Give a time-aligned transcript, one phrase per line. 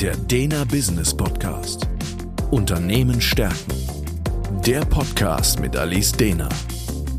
[0.00, 1.88] Der Dena Business Podcast.
[2.50, 3.72] Unternehmen stärken.
[4.66, 6.50] Der Podcast mit Alice Dena.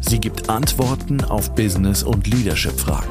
[0.02, 3.10] Sie gibt Antworten auf Business- und Leadership-Fragen.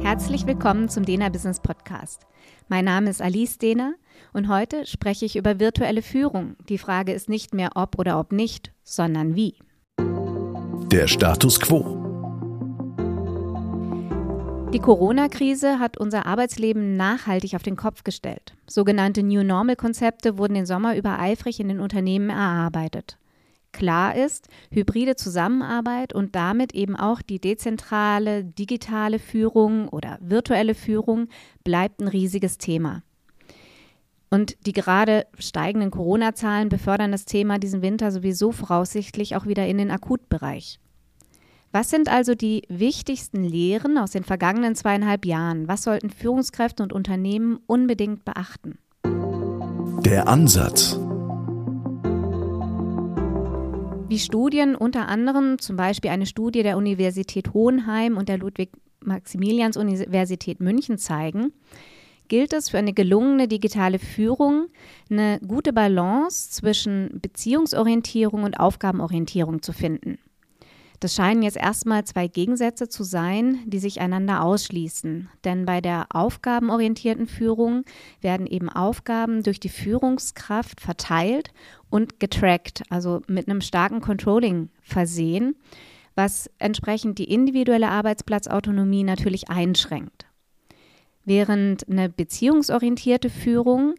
[0.00, 2.20] Herzlich willkommen zum Dena Business Podcast.
[2.68, 3.94] Mein Name ist Alice Dehner
[4.32, 6.54] und heute spreche ich über virtuelle Führung.
[6.68, 9.56] Die Frage ist nicht mehr ob oder ob nicht, sondern wie.
[10.92, 11.99] Der Status quo.
[14.72, 18.54] Die Corona-Krise hat unser Arbeitsleben nachhaltig auf den Kopf gestellt.
[18.68, 23.18] Sogenannte New Normal-Konzepte wurden den Sommer über eifrig in den Unternehmen erarbeitet.
[23.72, 31.26] Klar ist, hybride Zusammenarbeit und damit eben auch die dezentrale, digitale Führung oder virtuelle Führung
[31.64, 33.02] bleibt ein riesiges Thema.
[34.30, 39.78] Und die gerade steigenden Corona-Zahlen befördern das Thema diesen Winter sowieso voraussichtlich auch wieder in
[39.78, 40.78] den Akutbereich.
[41.72, 45.68] Was sind also die wichtigsten Lehren aus den vergangenen zweieinhalb Jahren?
[45.68, 48.76] Was sollten Führungskräfte und Unternehmen unbedingt beachten?
[50.04, 50.98] Der Ansatz.
[54.08, 60.98] Wie Studien unter anderem, zum Beispiel eine Studie der Universität Hohenheim und der Ludwig-Maximilians-Universität München
[60.98, 61.52] zeigen,
[62.26, 64.66] gilt es für eine gelungene digitale Führung,
[65.08, 70.18] eine gute Balance zwischen Beziehungsorientierung und Aufgabenorientierung zu finden.
[71.00, 75.30] Das scheinen jetzt erstmal zwei Gegensätze zu sein, die sich einander ausschließen.
[75.44, 77.84] Denn bei der aufgabenorientierten Führung
[78.20, 81.52] werden eben Aufgaben durch die Führungskraft verteilt
[81.88, 85.56] und getrackt, also mit einem starken Controlling versehen,
[86.14, 90.26] was entsprechend die individuelle Arbeitsplatzautonomie natürlich einschränkt.
[91.24, 93.94] Während eine beziehungsorientierte Führung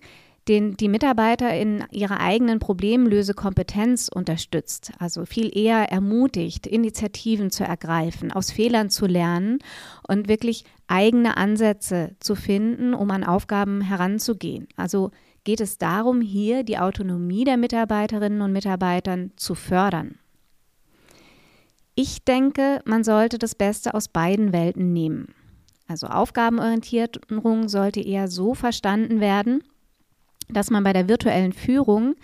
[0.52, 8.34] den die Mitarbeiter in ihrer eigenen Problemlösekompetenz unterstützt, also viel eher ermutigt, Initiativen zu ergreifen,
[8.34, 9.60] aus Fehlern zu lernen
[10.06, 14.68] und wirklich eigene Ansätze zu finden, um an Aufgaben heranzugehen.
[14.76, 15.12] Also
[15.46, 20.16] geht es darum, hier die Autonomie der Mitarbeiterinnen und Mitarbeitern zu fördern.
[21.96, 25.34] Ich denke, man sollte das Beste aus beiden Welten nehmen.
[25.88, 29.64] Also Aufgabenorientierung sollte eher so verstanden werden,
[30.51, 32.16] dass man bei der virtuellen Führung,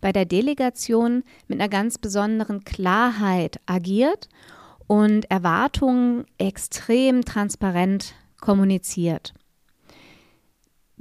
[0.00, 4.28] bei der Delegation mit einer ganz besonderen Klarheit agiert
[4.86, 9.34] und Erwartungen extrem transparent kommuniziert.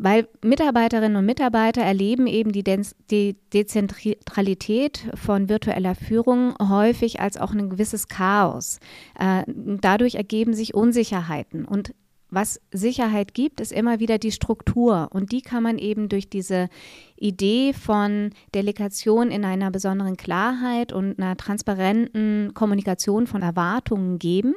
[0.02, 7.36] Weil Mitarbeiterinnen und Mitarbeiter erleben eben die, De die Dezentralität von virtueller Führung häufig als
[7.36, 8.80] auch ein gewisses Chaos.
[9.20, 11.94] Äh, dadurch ergeben sich Unsicherheiten und
[12.32, 15.10] was Sicherheit gibt, ist immer wieder die Struktur.
[15.12, 16.70] Und die kann man eben durch diese
[17.16, 24.56] Idee von Delegation in einer besonderen Klarheit und einer transparenten Kommunikation von Erwartungen geben,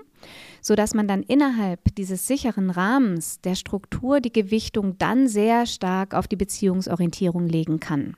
[0.60, 6.28] sodass man dann innerhalb dieses sicheren Rahmens der Struktur die Gewichtung dann sehr stark auf
[6.28, 8.16] die Beziehungsorientierung legen kann.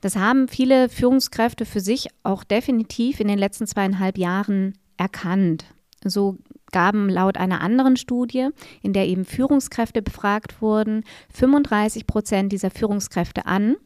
[0.00, 5.64] Das haben viele Führungskräfte für sich auch definitiv in den letzten zweieinhalb Jahren erkannt.
[6.04, 6.36] So
[6.74, 8.48] gaben laut einer anderen Studie,
[8.82, 13.76] in der eben Führungskräfte befragt wurden, 35 Prozent dieser Führungskräfte an,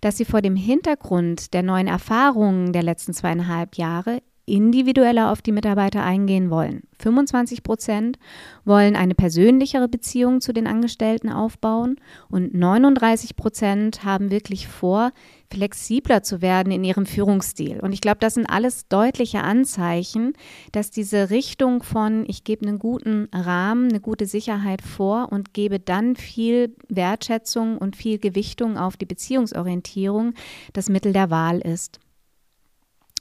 [0.00, 5.52] dass sie vor dem Hintergrund der neuen Erfahrungen der letzten zweieinhalb Jahre individueller auf die
[5.52, 6.82] Mitarbeiter eingehen wollen.
[7.00, 8.18] 25 Prozent
[8.64, 11.96] wollen eine persönlichere Beziehung zu den Angestellten aufbauen
[12.28, 15.12] und 39 Prozent haben wirklich vor,
[15.50, 17.80] flexibler zu werden in ihrem Führungsstil.
[17.80, 20.34] Und ich glaube, das sind alles deutliche Anzeichen,
[20.72, 25.80] dass diese Richtung von, ich gebe einen guten Rahmen, eine gute Sicherheit vor und gebe
[25.80, 30.34] dann viel Wertschätzung und viel Gewichtung auf die Beziehungsorientierung,
[30.72, 32.00] das Mittel der Wahl ist.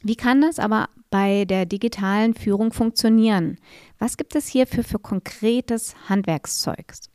[0.04, 3.58] Wie kann das aber bei der digitalen Führung funktionieren?
[4.00, 7.10] Was gibt es hier für, konkretes Handwerkszeugs?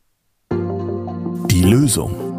[0.50, 2.32] Die Lösung.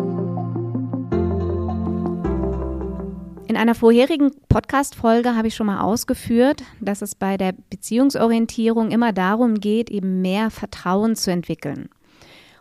[3.48, 9.14] In einer vorherigen Podcast-Folge habe ich schon mal ausgeführt, dass es bei der Beziehungsorientierung immer
[9.14, 11.90] darum geht, eben mehr Vertrauen zu entwickeln.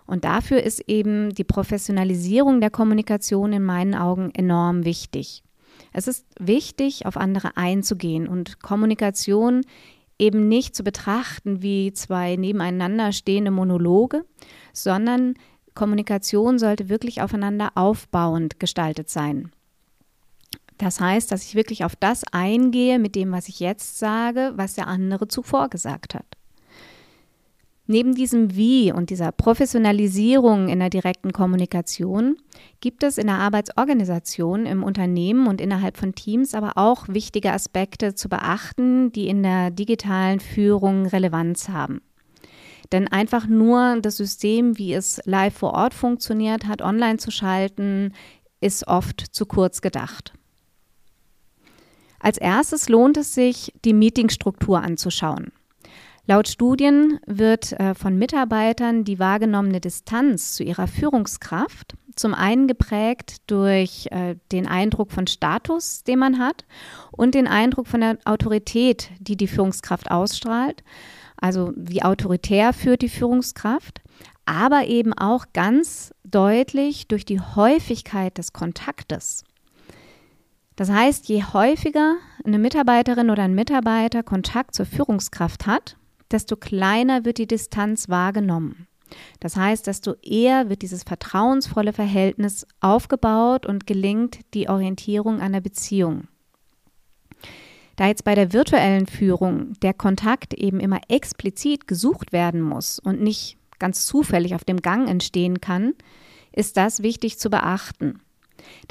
[0.06, 5.42] Und dafür ist eben die Professionalisierung der Kommunikation in meinen Augen enorm wichtig.
[5.92, 9.62] Es ist wichtig, auf andere einzugehen und Kommunikation
[10.18, 14.24] eben nicht zu betrachten wie zwei nebeneinander stehende Monologe,
[14.72, 15.34] sondern
[15.74, 19.50] Kommunikation sollte wirklich aufeinander aufbauend gestaltet sein.
[20.78, 24.74] Das heißt, dass ich wirklich auf das eingehe mit dem, was ich jetzt sage, was
[24.74, 26.26] der andere zuvor gesagt hat.
[27.88, 32.36] Neben diesem Wie und dieser Professionalisierung in der direkten Kommunikation
[32.80, 38.14] gibt es in der Arbeitsorganisation im Unternehmen und innerhalb von Teams aber auch wichtige Aspekte
[38.14, 42.02] zu beachten, die in der digitalen Führung Relevanz haben.
[42.92, 48.12] Denn einfach nur das System, wie es live vor Ort funktioniert hat, online zu schalten,
[48.60, 50.34] ist oft zu kurz gedacht.
[52.20, 55.50] Als erstes lohnt es sich, die Meetingstruktur anzuschauen.
[56.26, 63.38] Laut Studien wird äh, von Mitarbeitern die wahrgenommene Distanz zu ihrer Führungskraft zum einen geprägt
[63.46, 66.64] durch äh, den Eindruck von Status, den man hat,
[67.10, 70.84] und den Eindruck von der Autorität, die die Führungskraft ausstrahlt.
[71.36, 74.00] Also wie autoritär führt die Führungskraft,
[74.44, 79.44] aber eben auch ganz deutlich durch die Häufigkeit des Kontaktes.
[80.76, 85.96] Das heißt, je häufiger eine Mitarbeiterin oder ein Mitarbeiter Kontakt zur Führungskraft hat,
[86.32, 88.86] desto kleiner wird die Distanz wahrgenommen.
[89.40, 96.28] Das heißt, desto eher wird dieses vertrauensvolle Verhältnis aufgebaut und gelingt die Orientierung der Beziehung.
[97.96, 103.20] Da jetzt bei der virtuellen Führung der Kontakt eben immer explizit gesucht werden muss und
[103.20, 105.94] nicht ganz zufällig auf dem Gang entstehen kann,
[106.52, 108.20] ist das wichtig zu beachten.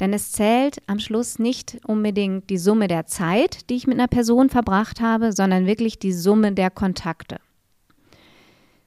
[0.00, 4.08] Denn es zählt am Schluss nicht unbedingt die Summe der Zeit, die ich mit einer
[4.08, 7.38] Person verbracht habe, sondern wirklich die Summe der Kontakte.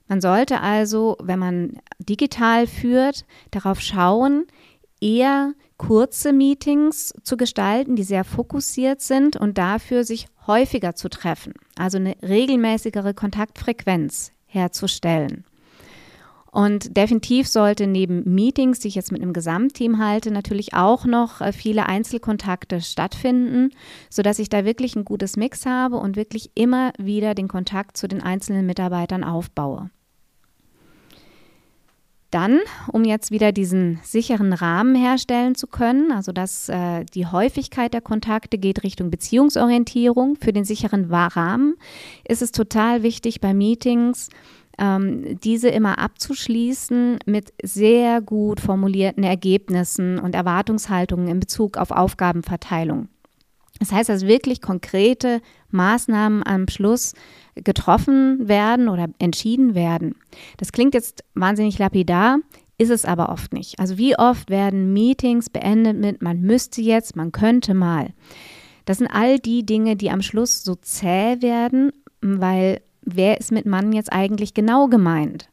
[0.07, 4.45] Man sollte also, wenn man digital führt, darauf schauen,
[5.01, 11.53] eher kurze Meetings zu gestalten, die sehr fokussiert sind und dafür sich häufiger zu treffen,
[11.75, 15.43] also eine regelmäßigere Kontaktfrequenz herzustellen.
[16.55, 21.41] Und definitiv sollte neben Meetings, die ich jetzt mit einem Gesamtteam halte, natürlich auch noch
[21.41, 23.71] äh, viele Einzelkontakte stattfinden,
[24.09, 28.07] sodass ich da wirklich ein gutes Mix habe und wirklich immer wieder den Kontakt zu
[28.07, 29.89] den einzelnen Mitarbeitern aufbaue.
[32.31, 32.59] Dann,
[32.91, 38.01] um jetzt wieder diesen sicheren Rahmen herstellen zu können, also dass äh, die Häufigkeit der
[38.01, 41.75] Kontakte geht Richtung Beziehungsorientierung für den sicheren Rahmen,
[42.25, 44.29] ist es total wichtig bei Meetings,
[44.77, 53.09] ähm, diese immer abzuschließen mit sehr gut formulierten Ergebnissen und Erwartungshaltungen in Bezug auf Aufgabenverteilung.
[53.79, 55.41] Das heißt, dass wirklich konkrete
[55.71, 57.13] Maßnahmen am Schluss
[57.55, 60.15] getroffen werden oder entschieden werden.
[60.57, 62.39] Das klingt jetzt wahnsinnig lapidar,
[62.77, 63.79] ist es aber oft nicht.
[63.79, 68.13] Also wie oft werden Meetings beendet mit man müsste jetzt, man könnte mal.
[68.85, 71.91] Das sind all die Dinge, die am Schluss so zäh werden,
[72.21, 75.49] weil wer ist mit Mann jetzt eigentlich genau gemeint?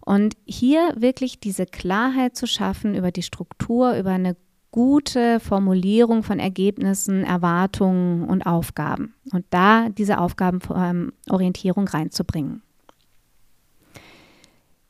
[0.00, 4.36] Und hier wirklich diese Klarheit zu schaffen über die Struktur, über eine
[4.70, 9.14] gute Formulierung von Ergebnissen, Erwartungen und Aufgaben.
[9.32, 12.62] Und da diese Aufgabenorientierung reinzubringen.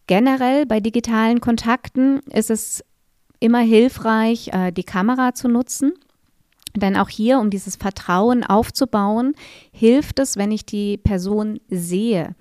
[0.07, 2.85] Generell bei digitalen Kontakten ist es
[3.41, 5.93] immer hilfreich, äh, die Kamera zu nutzen.
[6.77, 9.35] Denn auch hier, um dieses Vertrauen aufzubauen,
[9.73, 12.35] hilft es, wenn ich die Person sehe.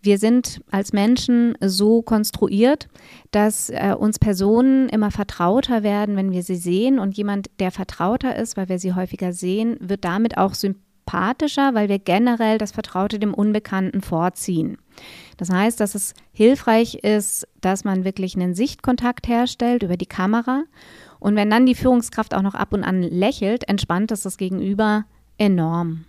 [0.00, 2.88] Wir sind als Menschen so konstruiert,
[3.30, 6.98] dass äh, uns Personen immer vertrauter werden, wenn wir sie sehen.
[6.98, 11.88] Und jemand, der vertrauter ist, weil wir sie häufiger sehen, wird damit auch sympathischer, weil
[11.88, 14.78] wir generell das Vertraute dem Unbekannten vorziehen.
[15.36, 20.62] Das heißt, dass es hilfreich ist, dass man wirklich einen Sichtkontakt herstellt über die Kamera
[21.20, 25.04] und wenn dann die Führungskraft auch noch ab und an lächelt, entspannt es das Gegenüber
[25.36, 26.04] enorm.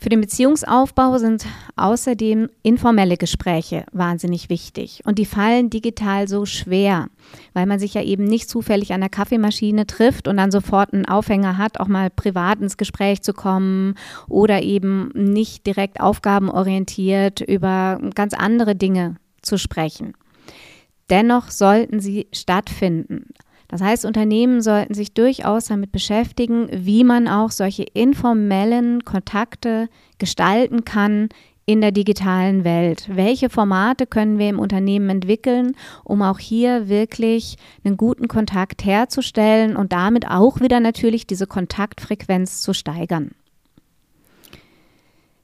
[0.00, 1.44] Für den Beziehungsaufbau sind
[1.74, 5.02] außerdem informelle Gespräche wahnsinnig wichtig.
[5.04, 7.08] Und die fallen digital so schwer,
[7.52, 11.06] weil man sich ja eben nicht zufällig an der Kaffeemaschine trifft und dann sofort einen
[11.06, 13.96] Aufhänger hat, auch mal privat ins Gespräch zu kommen
[14.28, 20.12] oder eben nicht direkt aufgabenorientiert über ganz andere Dinge zu sprechen.
[21.10, 23.26] Dennoch sollten sie stattfinden.
[23.68, 29.88] Das heißt, Unternehmen sollten sich durchaus damit beschäftigen, wie man auch solche informellen Kontakte
[30.18, 31.28] gestalten kann
[31.66, 33.10] in der digitalen Welt.
[33.12, 39.76] Welche Formate können wir im Unternehmen entwickeln, um auch hier wirklich einen guten Kontakt herzustellen
[39.76, 43.32] und damit auch wieder natürlich diese Kontaktfrequenz zu steigern.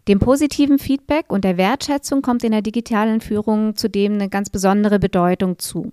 [0.09, 4.99] Dem positiven Feedback und der Wertschätzung kommt in der digitalen Führung zudem eine ganz besondere
[4.99, 5.93] Bedeutung zu.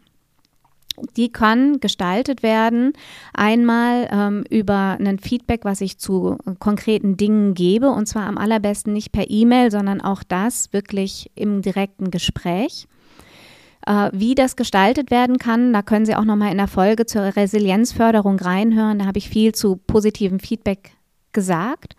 [1.16, 2.94] Die kann gestaltet werden,
[3.34, 8.94] einmal ähm, über ein Feedback, was ich zu konkreten Dingen gebe, und zwar am allerbesten
[8.94, 12.88] nicht per E-Mail, sondern auch das wirklich im direkten Gespräch.
[13.88, 17.36] Äh, wie das gestaltet werden kann, da können Sie auch nochmal in der Folge zur
[17.36, 19.00] Resilienzförderung reinhören.
[19.00, 20.92] Da habe ich viel zu positivem Feedback
[21.32, 21.96] gesagt.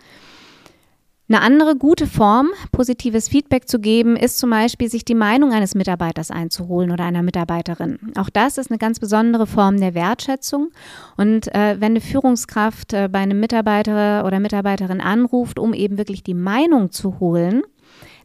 [1.32, 5.74] Eine andere gute Form, positives Feedback zu geben, ist zum Beispiel, sich die Meinung eines
[5.74, 8.12] Mitarbeiters einzuholen oder einer Mitarbeiterin.
[8.18, 10.72] Auch das ist eine ganz besondere Form der Wertschätzung.
[11.16, 16.22] Und äh, wenn eine Führungskraft äh, bei einem Mitarbeiter oder Mitarbeiterin anruft, um eben wirklich
[16.22, 17.62] die Meinung zu holen,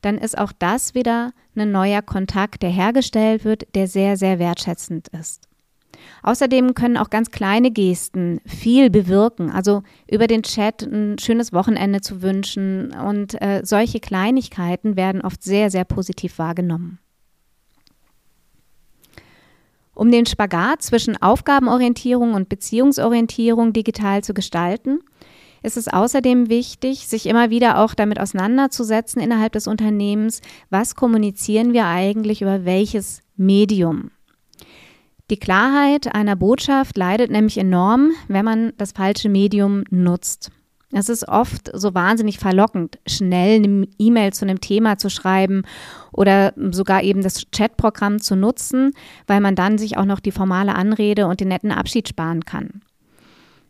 [0.02, 5.08] dann ist auch das wieder ein neuer Kontakt, der hergestellt wird, der sehr, sehr wertschätzend
[5.18, 5.47] ist.
[6.24, 9.52] Außerdem können auch ganz kleine Gesten viel bewirken.
[9.52, 15.44] Also über den Chat ein schönes Wochenende zu wünschen und äh, solche Kleinigkeiten werden oft
[15.44, 17.00] sehr, sehr positiv wahrgenommen.
[19.94, 25.00] Um den Spagat zwischen Aufgabenorientierung und Beziehungsorientierung digital zu gestalten,
[25.64, 31.74] ist es außerdem wichtig, sich immer wieder auch damit auseinanderzusetzen innerhalb des Unternehmens, was kommunizieren
[31.74, 34.12] wir eigentlich über welches Medium.
[35.30, 40.52] Die Klarheit einer Botschaft leidet nämlich enorm, wenn man das falsche Medium nutzt.
[40.94, 45.64] Es ist oft so wahnsinnig verlockend, schnell eine E-Mail zu einem Thema zu schreiben
[46.14, 48.94] oder sogar eben das Chatprogramm zu nutzen,
[49.28, 52.82] weil man dann sich auch noch die formale Anrede und den netten Abschied sparen kann.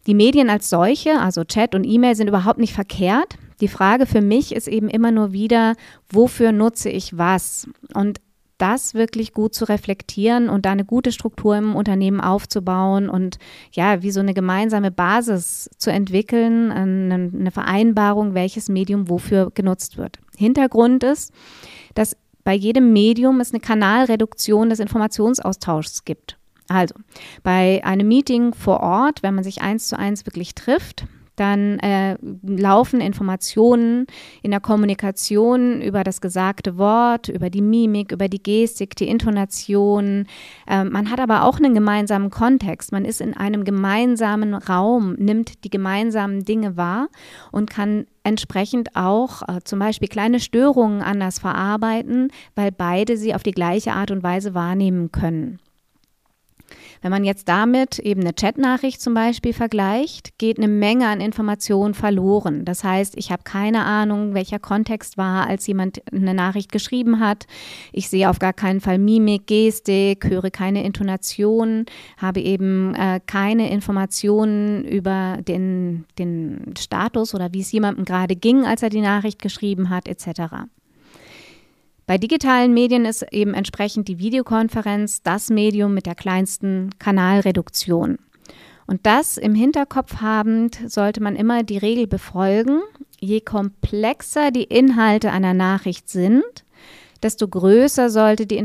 [0.06, 3.36] Die Medien als solche, also Chat und E-Mail, sind überhaupt nicht verkehrt.
[3.60, 5.74] Die Frage für mich ist eben immer nur wieder,
[6.10, 7.68] wofür nutze ich was?
[7.96, 8.20] Und
[8.58, 13.38] das wirklich gut zu reflektieren und da eine gute Struktur im Unternehmen aufzubauen und
[13.72, 20.20] ja, wie so eine gemeinsame Basis zu entwickeln, eine Vereinbarung, welches Medium wofür genutzt wird.
[20.38, 21.34] Hintergrund ist,
[21.94, 26.38] dass bei jedem Medium es eine Kanalreduktion des Informationsaustauschs gibt.
[26.70, 26.96] Also
[27.44, 31.06] bei einem Meeting vor Ort, wenn man sich eins zu eins wirklich trifft,
[31.38, 34.08] dann äh, laufen Informationen
[34.42, 40.26] in der Kommunikation über das gesagte Wort, über die Mimik, über die Gestik, die Intonation.
[40.68, 42.92] Äh, man hat aber auch einen gemeinsamen Kontext.
[42.92, 47.08] Man ist in einem gemeinsamen Raum, nimmt die gemeinsamen Dinge wahr
[47.52, 53.44] und kann entsprechend auch äh, zum Beispiel kleine Störungen anders verarbeiten, weil beide sie auf
[53.44, 55.60] die gleiche Art und Weise wahrnehmen können.
[57.02, 61.94] Wenn man jetzt damit eben eine Chatnachricht zum Beispiel vergleicht, geht eine Menge an Informationen
[61.94, 62.66] verloren.
[62.66, 67.46] Das heißt, ich habe keine Ahnung, welcher Kontext war, als jemand eine Nachricht geschrieben hat.
[67.92, 71.86] Ich sehe auf gar keinen Fall Mimik, Gestik, höre keine Intonation,
[72.18, 78.66] habe eben äh, keine Informationen über den, den Status oder wie es jemandem gerade ging,
[78.66, 80.68] als er die Nachricht geschrieben hat, etc.
[82.08, 88.18] Bei digitalen Medien ist eben entsprechend die Videokonferenz das Medium mit der kleinsten Kanalreduktion.
[88.88, 92.80] Und das im Hinterkopf habend sollte man immer die Regel befolgen,
[93.20, 96.46] je komplexer die Inhalte einer Nachricht sind,
[97.22, 98.58] desto größer sollte die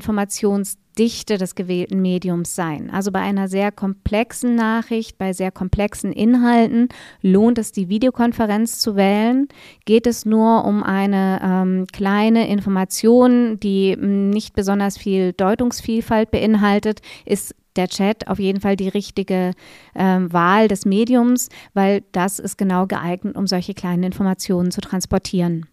[0.93, 2.91] Informationsdichte des gewählten Mediums sein.
[2.91, 6.89] Also bei einer sehr komplexen Nachricht, bei sehr komplexen Inhalten
[7.23, 9.49] lohnt es, die Videokonferenz zu wählen.
[9.85, 17.55] Geht es nur um eine ähm, kleine Information, die nicht besonders viel Deutungsvielfalt beinhaltet, ist
[17.77, 19.53] der Chat auf jeden Fall die richtige
[19.95, 25.67] ähm, Wahl des Mediums, weil das ist genau geeignet, um solche kleinen Informationen zu transportieren.